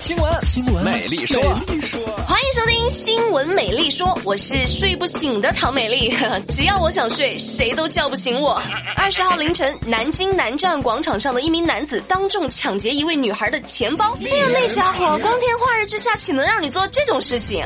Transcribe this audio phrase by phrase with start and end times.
[0.00, 6.16] 新闻新闻美丽说，欢迎收听《新闻美丽说》，我是睡不醒的唐美丽。
[6.50, 8.62] 只要我想睡，谁都叫不醒我。
[8.96, 14.16] 二十号凌晨，南京南站广场上的一名男子当众抢劫一位女孩的钱包。
[14.20, 17.64] 哎呀，那家伙光天化日之下，岂能让你做这种事情？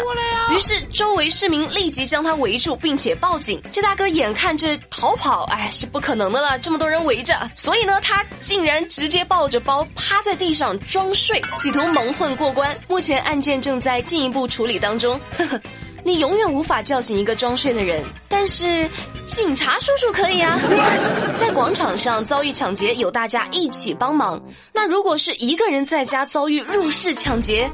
[0.51, 3.63] 于是周围市民立即将他围住，并且报警。
[3.71, 12.22] 这大哥眼看着逃跑，哎，是不可能的了，这么多人围着，所以呢，他竟然直接抱着包趴在地上装睡，企图蒙混。
[12.37, 15.19] 过关，目前案件正在进一步处理当中。
[15.37, 15.61] 呵呵，
[16.05, 18.89] 你永远无法叫醒一个装睡的人，但是
[19.25, 20.59] 警察叔叔可以啊。
[21.39, 24.43] 在广场上遭遇抢劫，有大家一起帮忙。
[24.73, 27.71] 那如果是一个人在家遭遇入室抢劫，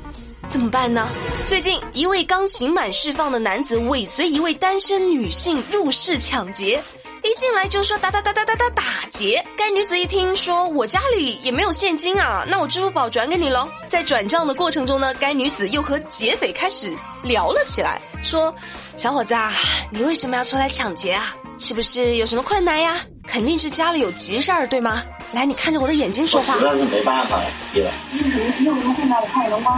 [0.47, 1.09] 怎么办呢？
[1.45, 6.80] 最近一位刚刑满释放的男子尾随一位单身女性入室抢劫。
[7.23, 13.69] 一进来就说打打打打打打打劫，该女子一听说我家里也没有现金啊，那我支付宝转给你喽。
[13.89, 18.55] 在转账的过程中呢，该女子又和劫匪开始聊了起来，说
[18.97, 19.52] ：“小伙子啊，
[19.91, 21.35] 你为什么要出来抢劫啊？
[21.59, 23.01] 是不是有什么困难呀？
[23.27, 26.54] 肯定是家里有急事儿，对吗？”来，你看着我的眼睛说话。
[26.54, 27.93] 实在是没办法，对吧？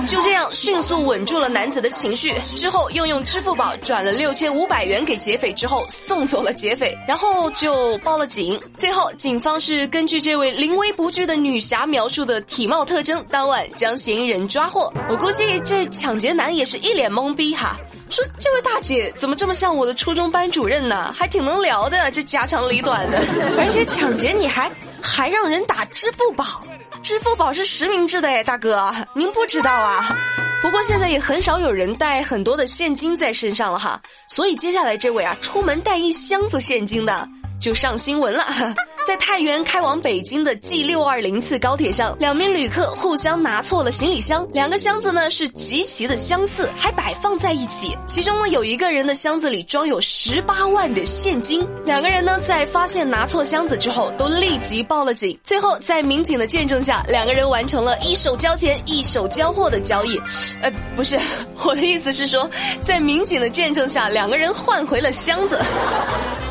[0.07, 8.59] 就这样迅速稳住了男子的情绪，之后又用支付宝转了六千五百元给劫匪，之后送走了劫匪，然后就报了警。
[8.77, 14.93] 最后，警方是根据这位临危不惧的女侠描述的体貌特征，当晚将嫌疑人抓获。
[15.09, 17.77] 我估计这抢劫男也是一脸懵逼哈。
[18.09, 21.15] 说这位大姐怎么这么像我的初中班主任呢？
[21.17, 23.23] 还挺能聊的，这家长里短的，
[23.59, 24.71] 而且抢劫你还
[25.03, 26.61] 还让人打支付宝，
[27.03, 28.95] 支付宝是实名制的哎，大哥。
[29.15, 30.17] 您不知道啊？
[30.63, 37.27] 不过现在也很少有人带很多的现金在身上了哈，所以接下来这位啊，出门带一箱子现金的
[37.61, 38.45] 就上新闻了。
[39.07, 47.97] 在太原开往北京的 G 六二零次高铁上，两名旅客互相拿错了行李箱，两个箱子呢是极其的相似，还摆放在一起。
[48.07, 55.37] 其中呢有一个人的箱子里装有十八万的现金，两个人呢在发现拿错箱子之后，都立即报了警。
[55.43, 60.21] 最后在民警的见证下，两个人完成了一手交钱一手交货的交易。
[60.63, 61.19] 呃，不是，
[61.65, 62.49] 我的意思是说，
[62.83, 65.59] 在民警的见证下，两个人换回了箱子。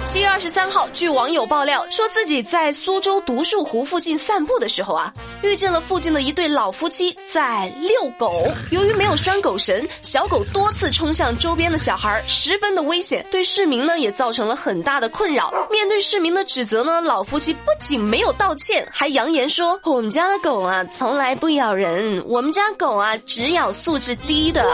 [0.06, 8.44] 七月二十三号，据网友爆料，说自己在苏州独墅湖附近散步的时候啊，遇见了附近的一对老夫妻在遛狗。
[8.72, 15.54] 由于没有拴狗绳，小狗多次冲向周边的小孩，十分的危险，对市民呢也造成了很大的困扰。
[15.70, 24.66] 面对市民的指责呢，老夫妻不仅没有道歉，还扬言说：“我们家的狗啊，从来不咬人，我们家狗啊，只咬素质低的。”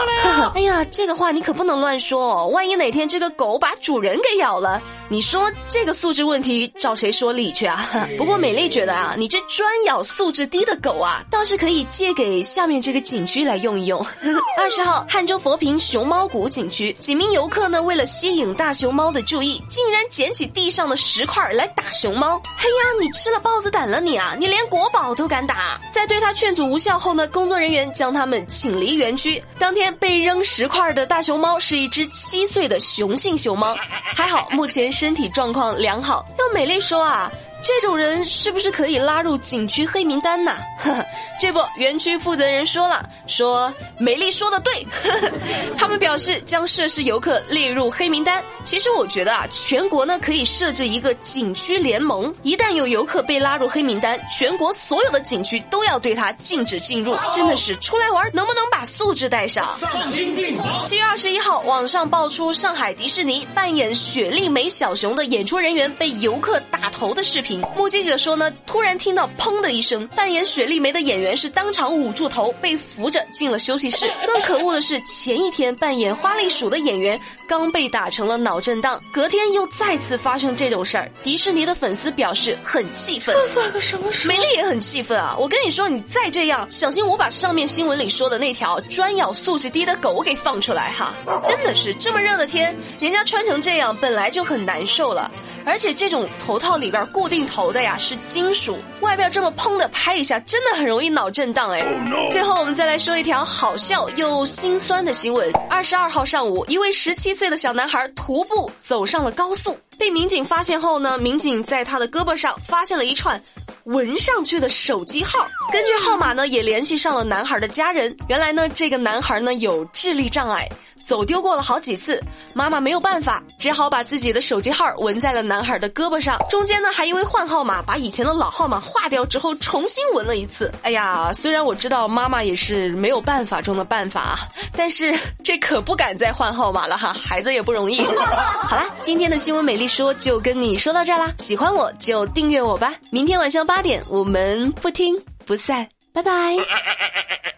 [0.54, 5.26] 哎呀，这个话你可不能乱说哦，万一哪天这个狗把主人给咬了，你。
[5.26, 8.08] 说这个素质问题找谁说理去啊？
[8.16, 13.98] 不过美丽觉得啊，你这专咬素质低的狗啊，倒是可以借给下面这个景区来用一用。
[14.56, 22.40] 二十号，汉州佛坪熊猫谷景区几名游客呢，为了吸引大熊猫的注意，竟然捡起地上的石块来打熊猫。
[22.56, 24.36] 嘿呀，你吃了豹子胆了你啊！
[24.38, 25.80] 你连国宝都敢打！
[25.92, 29.42] 在对他劝阻无效后呢，工作人员将他们请离园区。
[29.58, 33.74] 当天被扔石块的大熊猫是一只七岁的雄性熊猫，
[34.14, 35.16] 还好目前身。
[35.16, 37.32] 体状况良好，要美丽说啊。
[37.62, 40.56] 这种人是不是可以拉入景区黑名单呢？
[41.38, 44.86] 这不，园区负责人说了，说美丽说的对，
[45.76, 48.42] 他们表示将涉事游客列入黑名单。
[48.64, 57.16] 其实我觉得啊，全国呢可以设置一个景区联盟，一旦有游客被拉入黑名单，全国所有的景区都要对他禁止进入。
[57.32, 59.62] 真的是出来玩能不能把素质带上？
[59.64, 67.60] 丧心病狂七月二十一号，网上爆出上海迪士尼扮演雪莉梅小熊的演出人员被游客打头的视频。
[67.76, 74.08] 目击者说呢，突然听到砰的一声，扮演雪莉梅的演员是当场捂住头，被扶着进了休息室。
[74.24, 81.10] 更可恶的是，前一天扮演花栗鼠的演员刚被打成了脑震荡，隔天又再次发生这种事儿。
[81.24, 84.28] 迪士尼的粉丝表示很气愤，这算个什么事？
[84.28, 85.36] 美丽也很气愤啊！
[85.40, 91.12] 我跟你说，你再这样，小心我把上面新闻里说的那条专咬素质低的狗给放出来哈！
[91.42, 95.28] 真的是这么热的天，人家穿成这样本来就很难受了。
[95.68, 101.82] 而且这种头套里边固定头的呀是金属，外边这么砰的拍一下，真的很容易脑震荡哎。
[102.30, 113.40] 最后我们再来说一条好笑又心酸的新闻：二十二号上午，一位十七岁的小男孩徒步走上了高速，被民警发现后呢，民警在他的胳膊上发现了一串
[113.84, 118.14] 纹上去的手机号，根据号码呢也联系上了男孩的家人。
[118.28, 120.68] 原来呢，这个男孩呢有智力障碍。
[121.06, 122.20] 走丢过了好几次，
[122.52, 126.36] 妈妈没有办法，只好把自己的手机号纹在了男孩的胳膊上。
[126.50, 130.72] 中间呢，还因为换号码，把以前的老号码划掉之后，重新纹了一次。
[130.82, 134.36] 哎呀，虽然我知道妈妈也是没有办法中的办法，
[134.72, 138.04] 但是这可不敢再换号码了哈，孩子也不容易。
[138.66, 142.92] 好啦，今天的新闻美丽说就跟你说到这儿啦，喜欢我就订阅我吧。
[143.12, 145.16] 明天晚上八点，我们不听
[145.46, 146.56] 不散，拜拜。